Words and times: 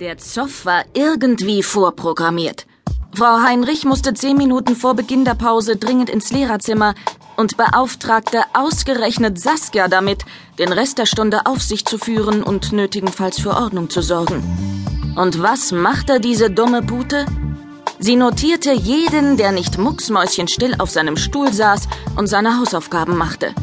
Der 0.00 0.16
Zoff 0.16 0.64
war 0.64 0.84
irgendwie 0.94 1.62
vorprogrammiert. 1.62 2.66
Frau 3.14 3.42
Heinrich 3.42 3.84
musste 3.84 4.14
zehn 4.14 4.34
Minuten 4.38 4.74
vor 4.74 4.94
Beginn 4.94 5.26
der 5.26 5.34
Pause 5.34 5.76
dringend 5.76 6.08
ins 6.08 6.32
Lehrerzimmer 6.32 6.94
und 7.36 7.58
beauftragte 7.58 8.40
ausgerechnet 8.54 9.38
Saskia 9.38 9.88
damit, 9.88 10.24
den 10.58 10.72
Rest 10.72 10.96
der 10.96 11.04
Stunde 11.04 11.44
auf 11.44 11.60
sich 11.60 11.84
zu 11.84 11.98
führen 11.98 12.42
und 12.42 12.72
nötigenfalls 12.72 13.38
für 13.38 13.50
Ordnung 13.50 13.90
zu 13.90 14.00
sorgen. 14.00 14.42
Und 15.18 15.42
was 15.42 15.70
machte 15.70 16.18
diese 16.18 16.50
dumme 16.50 16.80
Pute? 16.80 17.26
Sie 17.98 18.16
notierte 18.16 18.72
jeden, 18.72 19.36
der 19.36 19.52
nicht 19.52 19.76
mucksmäuschenstill 19.76 20.76
auf 20.78 20.88
seinem 20.88 21.18
Stuhl 21.18 21.52
saß 21.52 21.88
und 22.16 22.26
seine 22.26 22.58
Hausaufgaben 22.58 23.18
machte. 23.18 23.54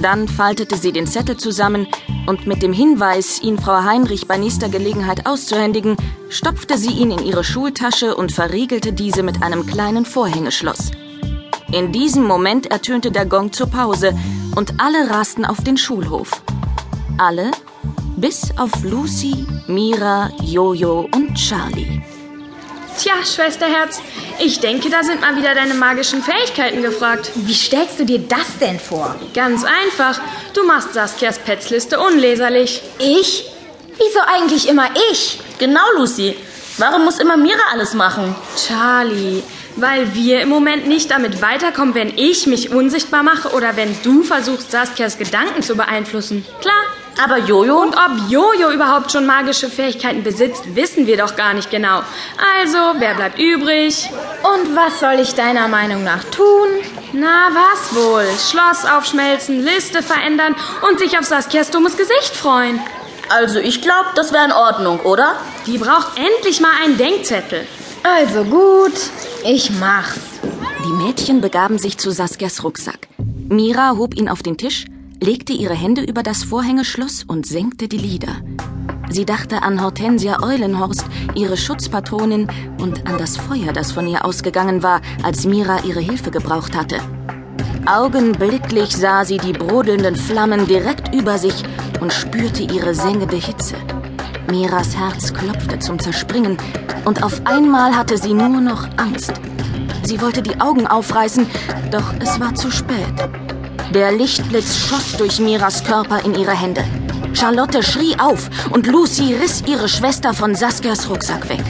Dann 0.00 0.28
faltete 0.28 0.76
sie 0.76 0.92
den 0.92 1.06
Zettel 1.06 1.36
zusammen 1.36 1.86
und 2.26 2.46
mit 2.46 2.62
dem 2.62 2.72
Hinweis, 2.72 3.40
ihn 3.42 3.58
Frau 3.58 3.82
Heinrich 3.82 4.26
bei 4.26 4.36
nächster 4.36 4.68
Gelegenheit 4.68 5.26
auszuhändigen, 5.26 5.96
stopfte 6.28 6.76
sie 6.76 6.92
ihn 6.92 7.10
in 7.10 7.24
ihre 7.24 7.44
Schultasche 7.44 8.14
und 8.14 8.32
verriegelte 8.32 8.92
diese 8.92 9.22
mit 9.22 9.42
einem 9.42 9.66
kleinen 9.66 10.04
Vorhängeschloss. 10.04 10.90
In 11.72 11.92
diesem 11.92 12.24
Moment 12.24 12.66
ertönte 12.66 13.10
der 13.10 13.26
Gong 13.26 13.52
zur 13.52 13.68
Pause 13.68 14.16
und 14.54 14.80
alle 14.80 15.10
rasten 15.10 15.44
auf 15.44 15.62
den 15.64 15.76
Schulhof. 15.76 16.42
Alle, 17.18 17.50
bis 18.16 18.56
auf 18.56 18.70
Lucy, 18.82 19.46
Mira, 19.66 20.30
Jojo 20.42 21.08
und 21.12 21.34
Charlie. 21.34 22.02
Tja, 22.98 23.12
Schwesterherz, 23.24 24.00
ich 24.38 24.60
denke, 24.60 24.88
da 24.88 25.02
sind 25.02 25.20
mal 25.20 25.36
wieder 25.36 25.54
deine 25.54 25.74
magischen 25.74 26.22
Fähigkeiten 26.22 26.82
gefragt. 26.82 27.30
Wie 27.34 27.54
stellst 27.54 27.98
du 27.98 28.04
dir 28.06 28.20
das 28.20 28.58
denn 28.60 28.80
vor? 28.80 29.14
Ganz 29.34 29.64
einfach. 29.64 30.18
Du 30.54 30.64
machst 30.64 30.94
Saskias 30.94 31.38
Petsliste 31.38 32.00
unleserlich. 32.00 32.82
Ich? 32.98 33.44
Wieso 33.98 34.20
eigentlich 34.26 34.68
immer 34.68 34.88
ich? 35.10 35.40
Genau, 35.58 35.84
Lucy. 35.96 36.36
Warum 36.78 37.04
muss 37.04 37.18
immer 37.18 37.36
Mira 37.36 37.60
alles 37.72 37.94
machen? 37.94 38.34
Charlie, 38.66 39.42
weil 39.76 40.14
wir 40.14 40.40
im 40.40 40.48
Moment 40.48 40.86
nicht 40.86 41.10
damit 41.10 41.40
weiterkommen, 41.42 41.94
wenn 41.94 42.16
ich 42.16 42.46
mich 42.46 42.70
unsichtbar 42.70 43.22
mache 43.22 43.50
oder 43.50 43.76
wenn 43.76 43.94
du 44.02 44.22
versuchst, 44.22 44.70
Saskias 44.70 45.18
Gedanken 45.18 45.62
zu 45.62 45.76
beeinflussen. 45.76 46.46
Klar. 46.60 46.82
Aber 47.22 47.38
Jojo? 47.38 47.80
Und 47.80 47.96
ob 47.96 48.30
Jojo 48.30 48.70
überhaupt 48.70 49.10
schon 49.12 49.26
magische 49.26 49.70
Fähigkeiten 49.70 50.22
besitzt, 50.22 50.74
wissen 50.74 51.06
wir 51.06 51.16
doch 51.16 51.34
gar 51.36 51.54
nicht 51.54 51.70
genau. 51.70 52.02
Also, 52.60 52.78
wer 52.98 53.14
bleibt 53.14 53.38
übrig? 53.38 54.10
Und 54.42 54.76
was 54.76 55.00
soll 55.00 55.18
ich 55.20 55.34
deiner 55.34 55.68
Meinung 55.68 56.04
nach 56.04 56.24
tun? 56.24 56.68
Na, 57.12 57.48
was 57.52 57.94
wohl? 57.94 58.26
Schloss 58.38 58.84
aufschmelzen, 58.90 59.64
Liste 59.64 60.02
verändern 60.02 60.54
und 60.88 60.98
sich 60.98 61.18
auf 61.18 61.24
Saskias 61.24 61.70
dummes 61.70 61.96
Gesicht 61.96 62.36
freuen. 62.36 62.80
Also, 63.28 63.58
ich 63.58 63.80
glaube, 63.80 64.10
das 64.14 64.32
wäre 64.32 64.44
in 64.44 64.52
Ordnung, 64.52 65.00
oder? 65.00 65.36
Die 65.66 65.78
braucht 65.78 66.18
endlich 66.18 66.60
mal 66.60 66.72
einen 66.84 66.98
Denkzettel. 66.98 67.66
Also 68.02 68.44
gut, 68.44 68.94
ich 69.42 69.70
mach's. 69.80 70.20
Die 70.84 70.92
Mädchen 70.92 71.40
begaben 71.40 71.78
sich 71.78 71.98
zu 71.98 72.12
Saskias 72.12 72.62
Rucksack. 72.62 73.08
Mira 73.48 73.96
hob 73.96 74.14
ihn 74.14 74.28
auf 74.28 74.44
den 74.44 74.56
Tisch, 74.56 74.84
legte 75.20 75.52
ihre 75.52 75.74
Hände 75.74 76.02
über 76.02 76.22
das 76.22 76.44
Vorhängeschloss 76.44 77.24
und 77.24 77.46
senkte 77.46 77.88
die 77.88 77.98
Lider. 77.98 78.36
Sie 79.08 79.24
dachte 79.24 79.62
an 79.62 79.82
Hortensia 79.82 80.42
Eulenhorst, 80.42 81.04
ihre 81.34 81.56
Schutzpatronin, 81.56 82.48
und 82.80 83.06
an 83.06 83.18
das 83.18 83.36
Feuer, 83.36 83.72
das 83.72 83.92
von 83.92 84.06
ihr 84.06 84.24
ausgegangen 84.24 84.82
war, 84.82 85.00
als 85.22 85.46
Mira 85.46 85.84
ihre 85.84 86.00
Hilfe 86.00 86.30
gebraucht 86.30 86.76
hatte. 86.76 86.98
Augenblicklich 87.86 88.96
sah 88.96 89.24
sie 89.24 89.38
die 89.38 89.52
brodelnden 89.52 90.16
Flammen 90.16 90.66
direkt 90.66 91.14
über 91.14 91.38
sich 91.38 91.62
und 92.00 92.12
spürte 92.12 92.64
ihre 92.64 92.94
sengende 92.94 93.36
Hitze. 93.36 93.76
Miras 94.50 94.96
Herz 94.96 95.32
klopfte 95.32 95.78
zum 95.78 95.98
Zerspringen 95.98 96.56
und 97.04 97.22
auf 97.22 97.40
einmal 97.44 97.96
hatte 97.96 98.18
sie 98.18 98.34
nur 98.34 98.60
noch 98.60 98.88
Angst. 98.96 99.32
Sie 100.02 100.20
wollte 100.20 100.42
die 100.42 100.60
Augen 100.60 100.86
aufreißen, 100.86 101.46
doch 101.90 102.12
es 102.20 102.38
war 102.40 102.54
zu 102.54 102.70
spät. 102.70 103.45
Der 103.94 104.12
Lichtblitz 104.12 104.76
schoss 104.76 105.16
durch 105.16 105.38
Miras 105.38 105.84
Körper 105.84 106.24
in 106.24 106.34
ihre 106.34 106.58
Hände. 106.58 106.84
Charlotte 107.32 107.82
schrie 107.82 108.16
auf 108.18 108.48
und 108.70 108.86
Lucy 108.86 109.34
riss 109.34 109.62
ihre 109.66 109.88
Schwester 109.88 110.34
von 110.34 110.54
Saskias 110.54 111.08
Rucksack 111.08 111.48
weg. 111.48 111.64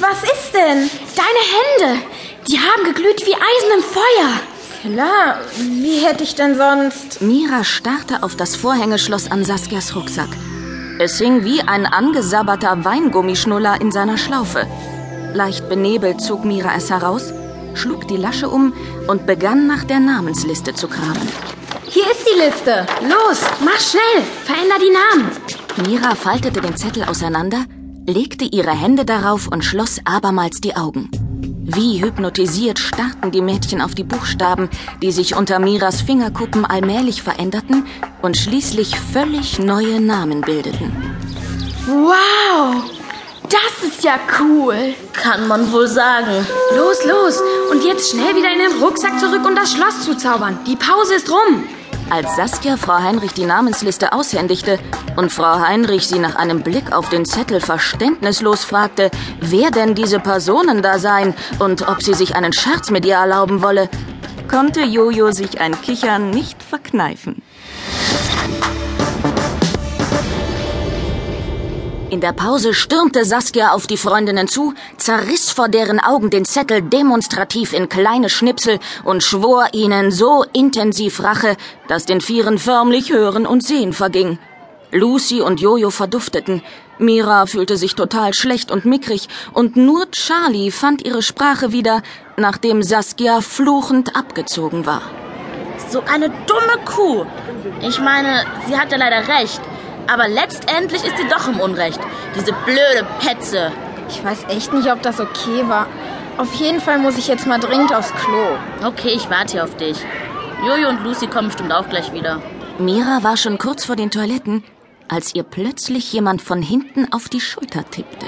Was 0.00 0.22
ist 0.22 0.54
denn? 0.54 0.90
Deine 1.16 1.88
Hände! 1.88 2.02
Die 2.48 2.58
haben 2.58 2.84
geglüht 2.84 3.26
wie 3.26 3.34
Eisen 3.34 3.72
im 3.76 3.82
Feuer. 3.82 4.94
Klar, 4.94 5.40
wie 5.58 5.98
hätte 5.98 6.24
ich 6.24 6.34
denn 6.34 6.56
sonst... 6.56 7.20
Mira 7.20 7.64
starrte 7.64 8.22
auf 8.22 8.36
das 8.36 8.56
Vorhängeschloss 8.56 9.30
an 9.30 9.44
Saskias 9.44 9.94
Rucksack. 9.94 10.30
Es 10.98 11.18
hing 11.18 11.44
wie 11.44 11.60
ein 11.62 11.86
angesabberter 11.86 12.84
Weingummischnuller 12.84 13.80
in 13.80 13.92
seiner 13.92 14.16
Schlaufe. 14.16 14.66
Leicht 15.34 15.68
benebelt 15.68 16.20
zog 16.20 16.44
Mira 16.44 16.74
es 16.76 16.90
heraus, 16.90 17.32
schlug 17.74 18.08
die 18.08 18.16
Lasche 18.16 18.48
um 18.48 18.72
und 19.08 19.26
begann 19.26 19.66
nach 19.66 19.84
der 19.84 20.00
Namensliste 20.00 20.74
zu 20.74 20.88
kramen. 20.88 21.28
Hier 21.86 22.04
ist 22.10 22.26
die 22.26 22.38
Liste. 22.38 22.86
Los, 23.02 23.40
mach 23.64 23.80
schnell, 23.80 24.24
veränder 24.44 24.76
die 24.80 24.92
Namen. 24.92 25.30
Mira 25.88 26.14
faltete 26.14 26.60
den 26.60 26.76
Zettel 26.76 27.04
auseinander, 27.04 27.64
legte 28.06 28.44
ihre 28.44 28.70
Hände 28.70 29.04
darauf 29.04 29.48
und 29.48 29.64
schloss 29.64 30.00
abermals 30.04 30.60
die 30.60 30.76
Augen. 30.76 31.10
Wie 31.72 32.02
hypnotisiert 32.02 32.78
starrten 32.78 33.30
die 33.30 33.42
Mädchen 33.42 33.80
auf 33.80 33.94
die 33.94 34.04
Buchstaben, 34.04 34.68
die 35.02 35.12
sich 35.12 35.36
unter 35.36 35.58
Miras 35.60 36.00
Fingerkuppen 36.00 36.64
allmählich 36.64 37.22
veränderten 37.22 37.86
und 38.22 38.36
schließlich 38.36 38.98
völlig 38.98 39.58
neue 39.58 40.00
Namen 40.00 40.40
bildeten. 40.40 40.92
Wow! 41.86 42.99
Das 43.50 43.88
ist 43.88 44.04
ja 44.04 44.14
cool. 44.40 44.94
Kann 45.12 45.48
man 45.48 45.72
wohl 45.72 45.88
sagen. 45.88 46.46
Los, 46.76 47.04
los. 47.04 47.42
Und 47.70 47.84
jetzt 47.84 48.12
schnell 48.12 48.36
wieder 48.36 48.52
in 48.52 48.60
den 48.60 48.80
Rucksack 48.80 49.18
zurück 49.18 49.44
und 49.44 49.56
das 49.56 49.72
Schloss 49.72 50.04
zu 50.04 50.16
zaubern. 50.16 50.58
Die 50.66 50.76
Pause 50.76 51.14
ist 51.14 51.28
rum. 51.30 51.64
Als 52.10 52.36
Saskia 52.36 52.76
Frau 52.76 52.98
Heinrich 52.98 53.32
die 53.32 53.44
Namensliste 53.44 54.12
aushändigte 54.12 54.78
und 55.16 55.32
Frau 55.32 55.60
Heinrich 55.60 56.06
sie 56.06 56.18
nach 56.18 56.36
einem 56.36 56.62
Blick 56.62 56.92
auf 56.92 57.08
den 57.08 57.24
Zettel 57.24 57.60
verständnislos 57.60 58.64
fragte, 58.64 59.10
wer 59.40 59.70
denn 59.70 59.94
diese 59.94 60.18
Personen 60.18 60.82
da 60.82 60.98
seien 60.98 61.34
und 61.60 61.88
ob 61.88 62.02
sie 62.02 62.14
sich 62.14 62.34
einen 62.34 62.52
Scherz 62.52 62.90
mit 62.90 63.04
ihr 63.04 63.14
erlauben 63.14 63.62
wolle, 63.62 63.88
konnte 64.48 64.82
Jojo 64.82 65.30
sich 65.30 65.60
ein 65.60 65.80
Kichern 65.80 66.30
nicht 66.30 66.60
verkneifen. 66.62 67.42
In 72.10 72.20
der 72.20 72.32
Pause 72.32 72.74
stürmte 72.74 73.24
Saskia 73.24 73.70
auf 73.70 73.86
die 73.86 73.96
Freundinnen 73.96 74.48
zu, 74.48 74.74
zerriss 74.96 75.52
vor 75.52 75.68
deren 75.68 76.00
Augen 76.00 76.28
den 76.28 76.44
Zettel 76.44 76.82
demonstrativ 76.82 77.72
in 77.72 77.88
kleine 77.88 78.28
Schnipsel 78.28 78.80
und 79.04 79.22
schwor 79.22 79.68
ihnen 79.72 80.10
so 80.10 80.44
intensiv 80.52 81.22
Rache, 81.22 81.56
dass 81.86 82.06
den 82.06 82.20
Vieren 82.20 82.58
förmlich 82.58 83.12
Hören 83.12 83.46
und 83.46 83.62
Sehen 83.62 83.92
verging. 83.92 84.40
Lucy 84.90 85.40
und 85.40 85.60
Jojo 85.60 85.90
verdufteten. 85.90 86.62
Mira 86.98 87.46
fühlte 87.46 87.76
sich 87.76 87.94
total 87.94 88.34
schlecht 88.34 88.72
und 88.72 88.84
mickrig 88.84 89.28
und 89.52 89.76
nur 89.76 90.10
Charlie 90.10 90.72
fand 90.72 91.06
ihre 91.06 91.22
Sprache 91.22 91.70
wieder, 91.70 92.02
nachdem 92.36 92.82
Saskia 92.82 93.40
fluchend 93.40 94.16
abgezogen 94.16 94.84
war. 94.84 95.02
So 95.88 96.02
eine 96.12 96.28
dumme 96.28 96.84
Kuh. 96.84 97.24
Ich 97.82 98.00
meine, 98.00 98.44
sie 98.66 98.76
hatte 98.76 98.96
leider 98.96 99.28
recht. 99.28 99.60
Aber 100.10 100.26
letztendlich 100.26 101.04
ist 101.04 101.16
sie 101.16 101.28
doch 101.28 101.46
im 101.46 101.60
Unrecht. 101.60 102.00
Diese 102.34 102.52
blöde 102.52 103.06
Petze. 103.20 103.70
Ich 104.08 104.24
weiß 104.24 104.46
echt 104.48 104.72
nicht, 104.72 104.90
ob 104.90 105.02
das 105.02 105.20
okay 105.20 105.68
war. 105.68 105.86
Auf 106.36 106.52
jeden 106.54 106.80
Fall 106.80 106.98
muss 106.98 107.16
ich 107.16 107.28
jetzt 107.28 107.46
mal 107.46 107.60
dringend 107.60 107.94
aufs 107.94 108.12
Klo. 108.14 108.56
Okay, 108.84 109.10
ich 109.14 109.30
warte 109.30 109.52
hier 109.52 109.64
auf 109.64 109.76
dich. 109.76 109.96
Jojo 110.66 110.88
und 110.88 111.04
Lucy 111.04 111.28
kommen 111.28 111.48
bestimmt 111.48 111.72
auch 111.72 111.88
gleich 111.88 112.12
wieder. 112.12 112.42
Mira 112.78 113.22
war 113.22 113.36
schon 113.36 113.58
kurz 113.58 113.84
vor 113.84 113.94
den 113.94 114.10
Toiletten, 114.10 114.64
als 115.08 115.34
ihr 115.34 115.44
plötzlich 115.44 116.12
jemand 116.12 116.42
von 116.42 116.60
hinten 116.60 117.12
auf 117.12 117.28
die 117.28 117.40
Schulter 117.40 117.88
tippte. 117.88 118.26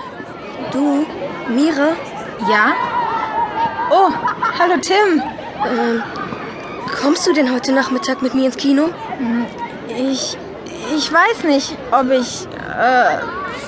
Du, 0.73 1.05
Mira? 1.49 1.89
Ja? 2.49 2.75
Oh, 3.91 4.11
hallo 4.59 4.75
Tim. 4.81 5.23
Ähm, 5.67 6.03
kommst 7.01 7.27
du 7.27 7.33
denn 7.33 7.53
heute 7.53 7.73
Nachmittag 7.73 8.23
mit 8.23 8.35
mir 8.35 8.47
ins 8.47 8.57
Kino? 8.57 8.91
Ich. 9.89 10.37
Ich 11.03 11.13
weiß 11.13 11.43
nicht, 11.45 11.77
ob 11.91 12.11
ich. 12.13 12.47
Äh, 12.47 13.19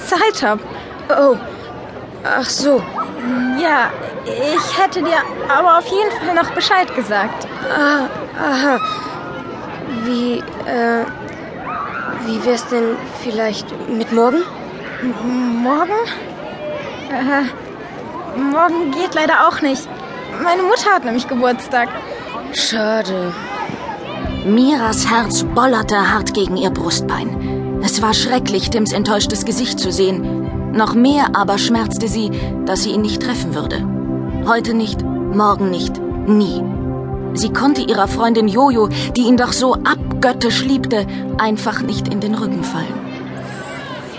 Zeit 0.06 0.40
habe. 0.42 0.62
Oh. 1.10 1.36
Ach 2.22 2.44
so. 2.44 2.80
Ja, 3.60 3.90
ich 4.24 4.78
hätte 4.78 5.02
dir 5.02 5.18
aber 5.48 5.78
auf 5.78 5.86
jeden 5.86 6.12
Fall 6.12 6.34
noch 6.36 6.50
Bescheid 6.52 6.94
gesagt. 6.94 7.48
Ah, 7.68 8.06
aha. 8.40 8.78
Wie, 10.04 10.38
äh. 10.66 11.04
Wie 12.24 12.44
wär's 12.46 12.66
denn 12.68 12.96
vielleicht 13.22 13.66
mit 13.88 14.12
morgen? 14.12 14.42
Morgen? 15.62 16.00
Äh, 17.10 18.40
morgen 18.40 18.92
geht 18.92 19.14
leider 19.14 19.48
auch 19.48 19.60
nicht. 19.60 19.88
Meine 20.42 20.62
Mutter 20.62 20.94
hat 20.94 21.04
nämlich 21.04 21.26
Geburtstag. 21.26 21.88
Schade. 22.52 23.32
Miras 24.44 25.08
Herz 25.08 25.42
bollerte 25.54 26.12
hart 26.12 26.34
gegen 26.34 26.58
ihr 26.58 26.68
Brustbein. 26.68 27.80
Es 27.82 28.02
war 28.02 28.12
schrecklich, 28.12 28.68
Tims 28.68 28.92
enttäuschtes 28.92 29.46
Gesicht 29.46 29.80
zu 29.80 29.90
sehen. 29.90 30.72
Noch 30.72 30.94
mehr 30.94 31.28
aber 31.34 31.56
schmerzte 31.56 32.08
sie, 32.08 32.30
dass 32.66 32.82
sie 32.82 32.90
ihn 32.90 33.00
nicht 33.00 33.22
treffen 33.22 33.54
würde. 33.54 33.82
Heute 34.46 34.74
nicht, 34.74 35.02
morgen 35.02 35.70
nicht, 35.70 35.98
nie. 36.26 36.62
Sie 37.32 37.54
konnte 37.54 37.80
ihrer 37.80 38.06
Freundin 38.06 38.46
Jojo, 38.46 38.88
die 39.16 39.22
ihn 39.22 39.38
doch 39.38 39.54
so 39.54 39.76
abgöttisch 39.76 40.62
liebte, 40.62 41.06
einfach 41.38 41.80
nicht 41.80 42.08
in 42.08 42.20
den 42.20 42.34
Rücken 42.34 42.64
fallen. 42.64 43.00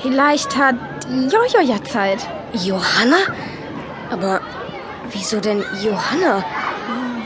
Vielleicht 0.02 0.58
hat 0.58 0.76
Jojo 1.08 1.62
ja 1.64 1.84
Zeit. 1.84 2.28
Johanna? 2.52 3.18
Aber 4.10 4.42
wieso 5.12 5.40
denn 5.40 5.64
Johanna? 5.84 6.44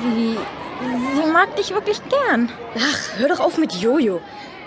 Sie, 0.04 0.38
sie 0.80 1.32
mag 1.32 1.56
dich 1.56 1.72
wirklich 1.72 2.02
gern. 2.10 2.50
Ach, 2.78 3.18
hör 3.18 3.30
doch 3.30 3.40
auf 3.40 3.58
mit 3.58 3.74
Jojo. 3.74 4.22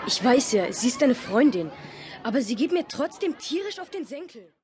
Ich 0.07 0.23
weiß 0.23 0.51
ja, 0.53 0.71
sie 0.71 0.87
ist 0.87 1.01
deine 1.01 1.15
Freundin. 1.15 1.71
Aber 2.23 2.41
sie 2.41 2.55
geht 2.55 2.71
mir 2.71 2.87
trotzdem 2.87 3.37
tierisch 3.37 3.79
auf 3.79 3.89
den 3.89 4.05
Senkel. 4.05 4.47